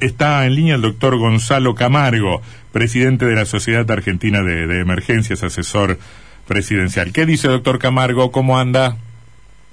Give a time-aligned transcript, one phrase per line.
[0.00, 2.40] Está en línea el doctor Gonzalo Camargo,
[2.72, 5.98] presidente de la Sociedad Argentina de, Emergencias, asesor
[6.48, 7.12] presidencial.
[7.12, 8.32] ¿Qué dice, doctor Camargo?
[8.32, 8.96] ¿Cómo anda?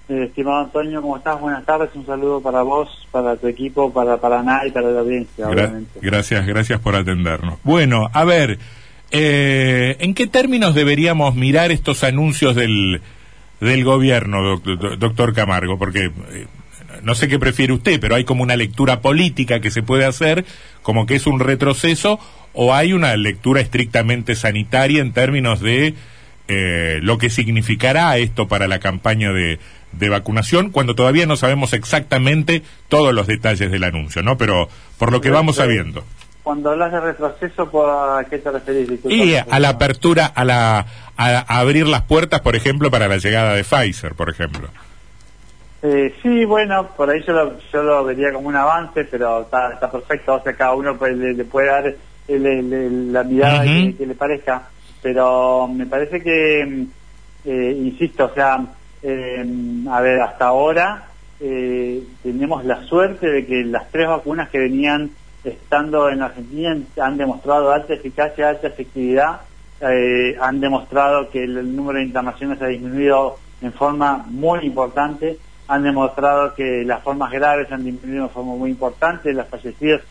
[0.10, 1.40] Eh, estimado Antonio, ¿cómo estás?
[1.40, 1.90] Buenas tardes.
[1.96, 6.00] Un saludo para vos, para tu equipo, para Paraná y para la audiencia, obviamente.
[6.02, 7.60] Gracias, gracias por atendernos.
[7.64, 8.60] Bueno, a ver,
[9.12, 13.02] eh, ¿en qué términos deberíamos mirar estos anuncios del,
[13.62, 14.60] del gobierno,
[14.98, 15.78] doctor Camargo?
[15.78, 16.48] Porque eh,
[17.08, 20.44] no sé qué prefiere usted, pero hay como una lectura política que se puede hacer,
[20.82, 22.20] como que es un retroceso,
[22.52, 25.94] o hay una lectura estrictamente sanitaria en términos de
[26.50, 29.58] eh, lo que significará esto para la campaña de,
[30.10, 34.38] vacunación, cuando todavía no sabemos exactamente todos los detalles del anuncio, ¿no?
[34.38, 34.68] Pero
[35.00, 36.04] por lo que vamos sabiendo.
[36.44, 39.00] Cuando hablas de retroceso, ¿a qué te referís?
[39.06, 43.54] y a la apertura, a, la, a abrir las puertas, por ejemplo, para la llegada
[43.54, 44.70] de Pfizer, por ejemplo.
[45.82, 49.74] Eh, sí, bueno, por ahí yo lo, yo lo vería como un avance, pero está,
[49.74, 51.96] está perfecto, o sea, cada uno le, puede dar
[52.28, 54.70] la mirada que, le parezca,
[55.04, 56.88] pero me parece que, mm,
[57.46, 58.60] eh, insisto, o sea,
[59.04, 59.46] eh,
[59.90, 65.12] a ver, hasta ahora eh, tenemos la suerte de que las tres vacunas que venían
[65.44, 69.42] estando en Argentina han demostrado alta eficacia, alta efectividad,
[70.42, 76.54] han demostrado que el número de internaciones ha disminuido en forma muy importante, han demostrado
[76.56, 80.02] que las formas graves han disminuido de forma muy importante, las fallecidas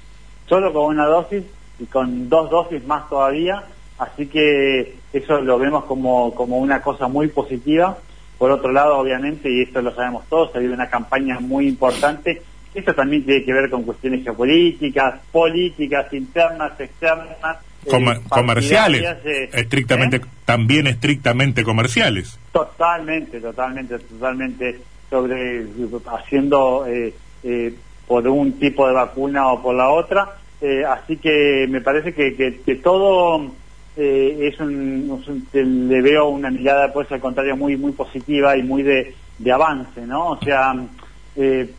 [0.49, 1.45] solo con una dosis
[1.79, 3.62] y con dos dosis más todavía,
[3.99, 7.97] así que eso lo vemos como, como una cosa muy positiva.
[8.39, 12.43] Por otro lado, obviamente, y esto lo sabemos todos, ha habido una campaña muy importante.
[12.75, 17.57] Esto también tiene que ver con cuestiones geopolíticas, políticas, internas, externas.
[17.87, 20.21] Eh, comerciales, eh, estrictamente, ¿eh?
[20.45, 22.39] también estrictamente comerciales.
[22.53, 25.67] Totalmente, totalmente, totalmente sobre
[26.07, 27.75] haciendo eh, eh,
[28.07, 30.37] por un tipo de vacuna o por la otra.
[30.61, 33.51] Eh, así que me parece que, que, todo
[33.97, 39.15] es un, le veo una mirada pues al contrario muy muy positiva y muy de,
[39.39, 40.33] de avance, ¿no?
[40.33, 40.75] O sea,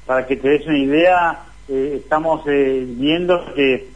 [0.06, 3.90] para que te des una idea, estamos viendo que,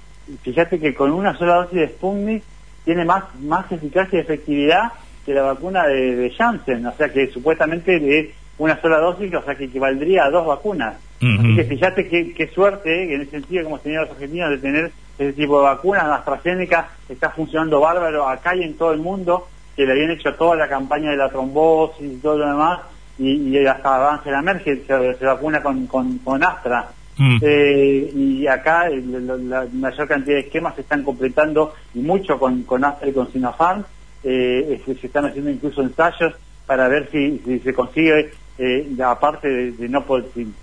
[0.43, 2.43] fíjate que con una sola dosis de Sputnik
[2.85, 4.91] tiene más, más eficacia y efectividad
[5.25, 8.29] que la vacuna de, de Janssen, o sea que supuestamente es
[8.61, 10.95] una sola dosis, o sea que equivaldría a dos vacunas.
[11.17, 14.57] Así que fíjate qué, suerte, eh, en ese sentido, como hemos tenido los argentinos, de
[14.57, 16.07] tener ese tipo de vacunas.
[16.07, 20.33] La AstraZeneca está funcionando bárbaro acá y en todo el mundo, que le habían hecho
[20.35, 22.81] toda la campaña de la trombosis y todo lo demás,
[23.17, 26.87] y, y hasta Angela Merkel se, se vacuna con, con, Astra.
[27.17, 27.37] Mm.
[27.41, 32.83] Eh, y acá la, mayor cantidad de esquemas se están completando y mucho con, con
[32.83, 33.83] Astra y con Sinopharm.
[34.23, 36.33] Eh, se, están haciendo incluso ensayos
[36.67, 40.05] para ver si, si se consigue eh, aparte de, no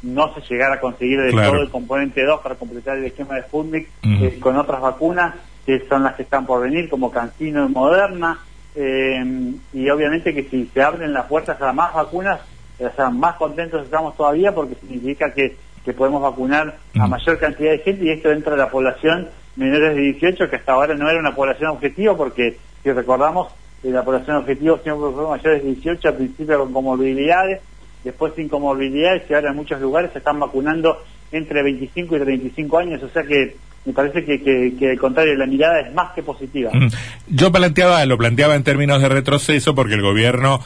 [0.03, 3.89] no se llegara a conseguir todo el componente 2 para completar el esquema de Sputnik
[4.03, 5.35] eh, con otras vacunas
[5.65, 8.39] que son las que están por venir como Cancino y Moderna
[8.75, 12.41] eh, y obviamente que si se abren las puertas a más vacunas
[12.79, 17.73] o sea, más contentos estamos todavía porque significa que, que podemos vacunar a mayor cantidad
[17.73, 21.09] de gente y esto entra a la población menores de 18 que hasta ahora no
[21.09, 23.49] era una población objetiva porque si recordamos
[23.83, 27.61] la población objetivo siempre fue mayores de 18 al principio con comorbilidades
[28.09, 32.79] después sin comorbilidades y ahora en muchos lugares se están vacunando entre 25 y 35
[32.79, 33.55] años, o sea que
[33.85, 36.71] me parece que, que, al contrario, la mirada es más que positiva.
[36.73, 36.89] Mm.
[37.29, 40.61] Yo planteaba, lo planteaba en términos de retroceso porque el gobierno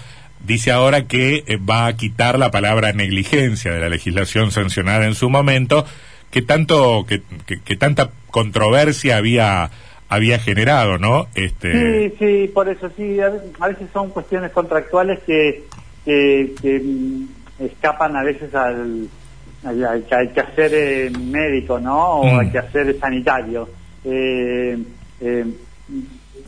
[0.44, 5.14] dice ahora que eh, va a quitar la palabra negligencia de la legislación sancionada en
[5.14, 5.84] su momento,
[6.30, 7.22] que tanto, que,
[7.64, 9.70] que, tanta controversia había
[10.08, 11.26] había generado, ¿no?
[11.34, 12.10] Este...
[12.10, 15.64] Sí, sí, por eso sí, a veces son cuestiones contractuales que
[16.04, 17.26] que,
[17.58, 19.08] escapan a veces al,
[19.64, 22.20] al, que hacer eh, médico, ¿no?
[22.20, 22.52] O al mm.
[22.52, 23.68] que hacer sanitario.
[24.04, 24.78] Eh,
[25.20, 25.44] eh,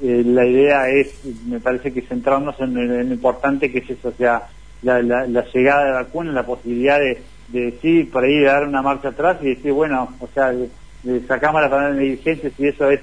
[0.00, 2.74] la idea es, me parece que centrarnos en,
[3.08, 4.42] lo importante que es eso, o sea,
[4.82, 9.08] la, llegada de vacunas, la posibilidad de, de decir, por ahí de dar una marcha
[9.08, 10.52] atrás y decir, bueno, o sea,
[11.28, 13.00] sacamos la palabra de negligencia si eso es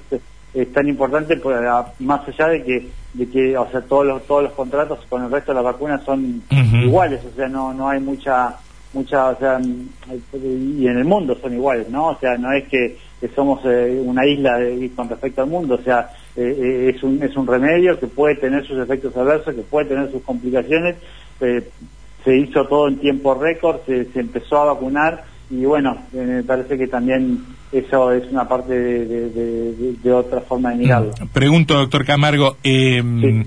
[0.54, 1.58] es tan importante pues,
[2.00, 5.30] más allá de que de que o sea todos los todos los contratos con el
[5.30, 8.56] resto de las vacunas son iguales o sea no no hay mucha
[8.94, 12.96] mucha o sea y en el mundo son iguales no o sea no es que,
[13.36, 14.58] somos eh, una isla
[14.96, 18.34] con respecto al mundo o sea eh, eh, es un es un remedio que puede
[18.36, 20.96] tener sus efectos adversos que puede tener sus complicaciones
[21.38, 26.42] se hizo todo en tiempo récord se, se empezó a vacunar y bueno, eh, me
[26.42, 31.12] parece que también eso es una parte de, otra forma de mirarlo.
[31.20, 33.44] Mm, pregunto, doctor Camargo, em,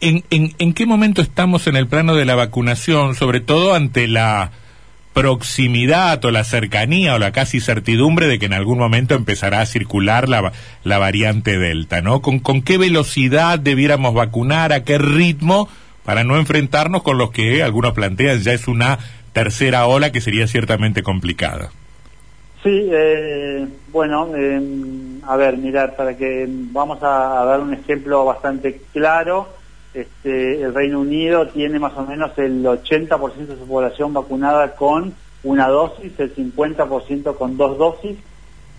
[0.00, 4.50] ¿en, en, qué momento estamos en el plano de la vacunación, sobre todo ante la
[5.12, 9.66] proximidad o la cercanía o la casi certidumbre de que en algún momento empezará a
[9.66, 10.52] circular la,
[10.82, 12.20] la variante Delta, ¿no?
[12.20, 15.68] ¿Con, ¿Con qué velocidad debiéramos vacunar, a qué ritmo,
[16.04, 18.98] para no enfrentarnos con los que algunos plantean ya es una
[19.34, 21.70] tercera ola que sería ciertamente complicada?
[22.62, 24.58] Sí, eh, bueno, eh,
[25.26, 29.48] a ver, mirar, para que vamos a, dar un ejemplo bastante claro,
[29.92, 35.12] este, el Reino Unido tiene más o menos el 80% de su población vacunada con
[35.42, 38.16] una dosis, el 50% con dos dosis,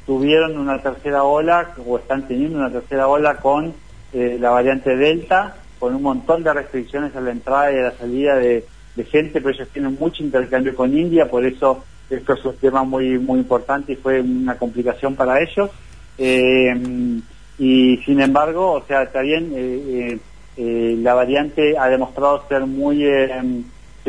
[0.07, 3.73] tuvieron una tercera ola o están teniendo una tercera ola con
[4.13, 7.91] eh, la variante Delta, con un montón de restricciones a la entrada y a la
[7.91, 12.45] salida de, de gente, pero ellos tienen mucho intercambio con India, por eso esto es
[12.45, 15.69] un tema muy muy importante y fue una complicación para ellos.
[16.17, 17.19] Eh,
[17.57, 20.19] y sin embargo, o sea, está bien, eh,
[20.57, 23.05] eh, la variante ha demostrado ser muy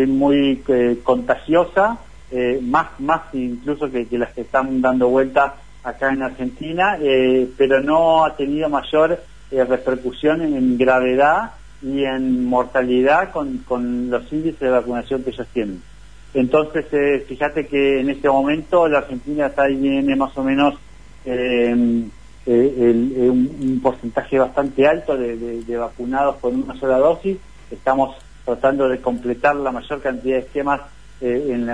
[0.06, 0.62] muy
[1.02, 1.98] contagiosa,
[2.62, 6.98] más más incluso que, las que están dando vuelta acá en Argentina,
[7.56, 9.18] pero no ha tenido mayor
[9.50, 11.52] repercusión en, gravedad
[11.86, 15.82] y en mortalidad con, con los índices de vacunación que ellos tienen.
[16.34, 20.74] Entonces, eh, fíjate que en este momento la Argentina está tiene más o menos
[21.24, 22.10] em,
[22.44, 27.38] eh, un, porcentaje bastante alto de, vacunados con una sola dosis.
[27.70, 30.80] Estamos tratando de completar la mayor cantidad de esquemas
[31.20, 31.66] eh, en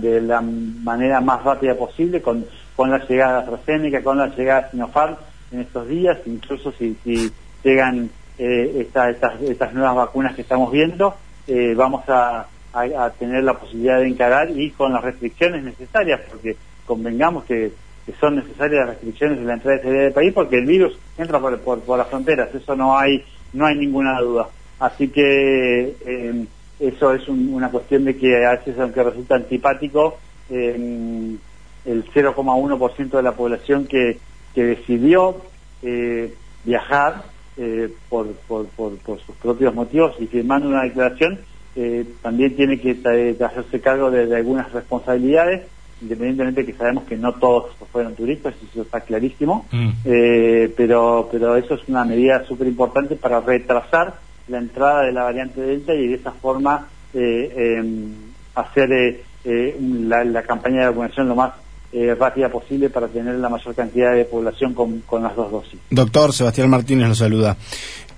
[0.00, 2.46] de la manera más rápida posible con,
[2.76, 5.16] con la llegada de AstraZeneca, con la llegada de Sinopharm
[5.50, 6.96] en estos días, incluso si,
[7.62, 11.14] llegan estas nuevas vacunas que estamos viendo,
[11.76, 12.46] vamos a
[13.18, 16.56] tener la posibilidad de encarar y con las restricciones necesarias, porque
[16.86, 17.72] convengamos que,
[18.20, 21.40] son necesarias las restricciones en la entrada y salida del país, porque el virus entra
[21.40, 24.48] por, las fronteras, eso no hay, no hay ninguna duda.
[24.78, 26.46] Así que eh,
[26.78, 30.18] eso es una cuestión de que a veces, aunque resulta antipático,
[30.48, 31.36] eh,
[31.84, 34.18] el 0,1% de la población que,
[34.54, 35.42] decidió
[37.56, 41.40] eh, por, por, por, por sus propios motivos y firmando una declaración,
[41.78, 42.96] eh, también tiene que
[43.44, 45.66] hacerse cargo de, algunas responsabilidades,
[46.00, 49.90] independientemente de que sabemos que no todos fueron turistas, eso está clarísimo, mm.
[50.06, 54.14] eh, pero, pero eso es una medida súper importante para retrasar
[54.48, 58.14] la entrada de la variante Delta y de esa forma eh, em,
[58.54, 61.52] hacer la, la, campaña de vacunación lo más
[62.18, 65.80] rápida posible para tener la mayor cantidad de población con, con las dos dosis.
[65.90, 67.56] Doctor Sebastián Martínez lo saluda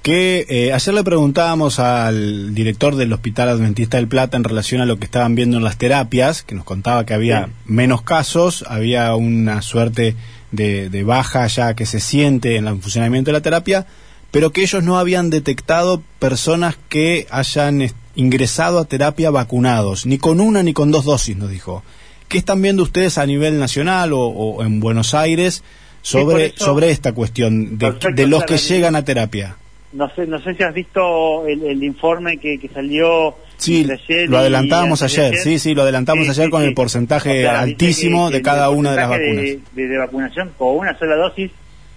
[0.02, 4.86] que eh, ayer le preguntábamos al director del Hospital Adventista del Plata en relación a
[4.86, 9.14] lo que estaban viendo en las terapias, que nos contaba que había menos casos, había
[9.16, 10.14] una suerte
[10.50, 13.86] de, de, baja ya que se siente en el funcionamiento de la terapia,
[14.30, 20.40] pero que ellos no habían detectado personas que hayan ingresado a terapia vacunados, ni con
[20.40, 21.82] una ni con dos dosis, nos dijo.
[22.28, 25.64] ¿Qué están viendo ustedes a nivel nacional o, en Buenos Aires
[26.02, 29.56] sobre, sobre esta cuestión de, de los que llegan a terapia?
[29.92, 33.86] no sé no sé si has visto el, informe que, salió sí
[34.26, 38.90] lo adelantábamos ayer, sí sí lo adelantamos ayer con el porcentaje altísimo de cada una
[38.90, 39.44] de las vacunas.
[39.72, 41.50] de, vacunación con una sola dosis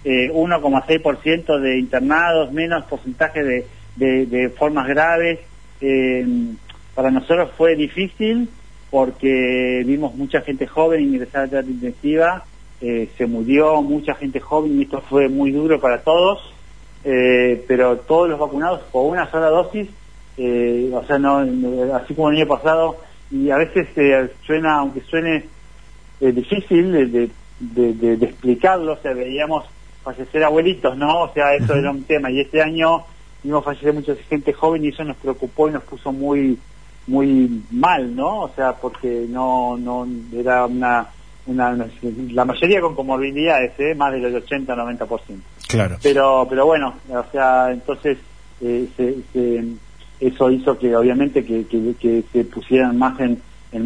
[0.04, 5.40] eh, 1,6% de internados menos porcentaje de, de, formas graves
[5.80, 6.26] eh,
[6.94, 8.48] para nosotros fue difícil
[8.92, 12.44] porque vimos mucha gente joven ingresar a terapia intensiva
[12.80, 16.52] eh, se murió mucha gente joven y esto fue muy duro para todos
[17.04, 19.88] eh, pero todos los vacunados con una sola dosis,
[20.36, 21.38] eh, o sea, no,
[21.96, 22.96] así como el año pasado,
[23.30, 25.44] y a veces eh, suena, aunque suene
[26.20, 29.64] difícil de, de, explicarlo, o sea, veíamos
[30.04, 31.22] fallecer abuelitos, ¿no?
[31.22, 33.04] O sea, eso era un tema, y este año
[33.42, 36.56] vimos fallecer mucha gente joven y eso nos preocupó y nos puso muy
[37.06, 38.42] muy mal, ¿no?
[38.42, 41.06] O sea, porque no no era una,
[41.46, 41.76] una,
[42.30, 43.94] la mayoría con comorbilidades, ¿eh?
[43.94, 45.18] más del 80-90%.
[45.68, 45.98] Claro.
[46.02, 48.18] Pero, pero bueno, o sea, entonces
[48.60, 48.88] eh,
[50.20, 53.40] eso hizo que obviamente que, se pusieran más en,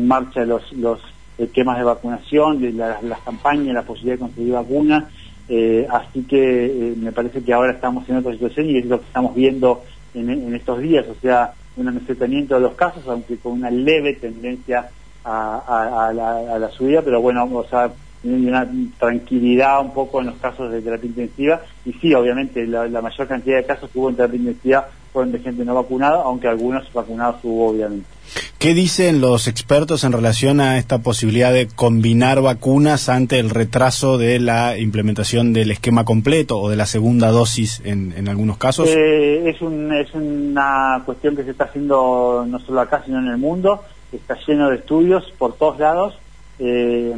[0.07, 1.01] marcha los, los
[1.39, 5.05] esquemas de vacunación, de las campañas, la posibilidad de conseguir vacunas.
[5.49, 8.99] Eh, así que eh, me parece que ahora estamos en otra situación y es lo
[8.99, 13.53] que estamos viendo en, estos días, o sea, un amesetamiento de los casos, aunque con
[13.53, 14.89] una leve tendencia
[15.25, 17.91] a, la, la subida, pero bueno, o sea,
[18.25, 18.69] una
[18.99, 21.63] tranquilidad un poco en los casos de terapia intensiva.
[21.85, 25.39] Y sí, obviamente, la, mayor cantidad de casos que hubo en terapia intensiva fueron de
[25.39, 28.07] gente no vacunada, aunque algunos vacunados hubo, obviamente.
[28.59, 34.19] ¿Qué dicen los expertos en relación a esta posibilidad de combinar vacunas ante el retraso
[34.19, 38.91] de la implementación del esquema completo o de la segunda dosis en, en algunos casos?
[38.91, 43.29] Eh, es, un, es una cuestión que se está haciendo no solo acá, sino en
[43.29, 43.85] el mundo.
[44.13, 46.19] está lleno de estudios por todos lados.
[46.59, 47.11] Eh,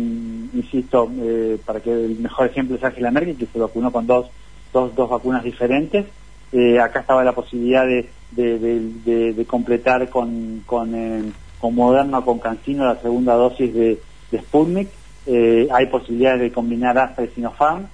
[0.54, 4.26] insisto, eh, para que el mejor ejemplo es Angela Merkel, que se vacunó con dos,
[4.72, 6.06] dos, dos vacunas diferentes.
[6.52, 12.84] Eh, acá estaba la posibilidad de, de, de, completar con, con, con Moderna con Cancino
[12.84, 13.98] la segunda dosis de,
[14.34, 14.88] Sputnik.
[15.26, 17.86] hay posibilidades de combinar Astra y Sinopharm.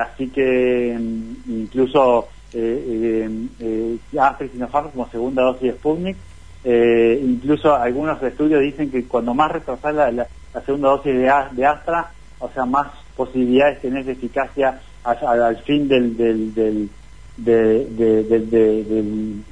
[0.00, 6.16] así que mm, incluso eh, eh, Astra y Sinopharm como segunda dosis de Sputnik.
[6.64, 10.26] incluso algunos estudios dicen que cuando más retrasada la,
[10.66, 16.90] segunda dosis de, Astra, o sea, más posibilidades tenés de eficacia al, fin del,
[17.38, 19.42] del,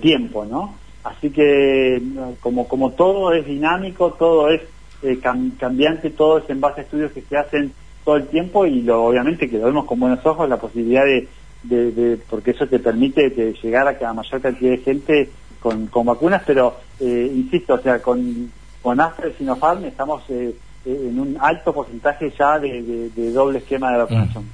[0.00, 0.74] tiempo, ¿no?
[1.04, 2.00] Así que
[2.40, 4.62] como, como todo es dinámico, todo es
[5.02, 5.18] eh,
[5.58, 7.72] cambiante, todo es en base a estudios que se hacen
[8.04, 11.28] todo el tiempo y lo, obviamente que lo vemos con buenos ojos la posibilidad de,
[11.64, 13.30] de, porque eso te permite
[13.62, 17.78] llegar a que la mayor cantidad de gente con, con vacunas, pero eh, insisto, o
[17.78, 18.50] sea, con
[18.82, 23.92] con Astra y Sinopharm estamos eh, eh, en un alto porcentaje ya de, doble esquema
[23.92, 24.44] de vacunación.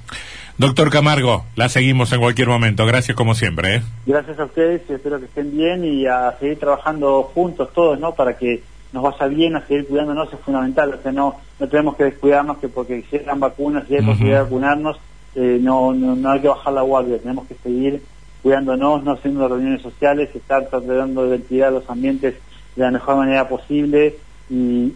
[0.59, 2.85] Doctor Camargo, la seguimos en cualquier momento.
[2.85, 3.77] Gracias como siempre.
[3.77, 3.81] ¿eh?
[4.05, 8.13] Gracias a ustedes, espero que estén bien y a seguir trabajando juntos todos, ¿no?
[8.13, 8.61] Para que
[8.91, 10.95] nos vaya bien, a seguir cuidándonos es fundamental.
[10.95, 14.43] O sea, no, no tenemos que descuidarnos que porque llegan vacunas y hay posibilidad de
[14.43, 14.99] vacunarnos,
[15.33, 17.19] no, no, no hay que bajar la guardia.
[17.19, 18.03] Tenemos que seguir
[18.43, 22.35] cuidándonos, no haciendo reuniones sociales, estar tratando de ventilar los ambientes
[22.75, 24.17] de la mejor manera posible
[24.49, 24.93] y,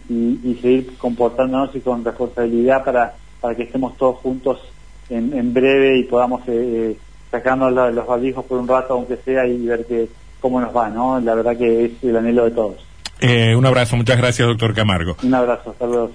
[0.60, 4.60] seguir comportándonos y con responsabilidad para, para que estemos todos juntos
[5.08, 6.98] en, en breve y podamos eh, eh
[7.30, 10.08] sacarnos los barbijos por un rato, aunque sea, y ver que
[10.38, 11.18] cómo nos va, ¿no?
[11.18, 12.76] La verdad que es el anhelo de todos.
[13.20, 15.16] Eh, un abrazo, muchas gracias, doctor Camargo.
[15.22, 16.12] Un abrazo, luego.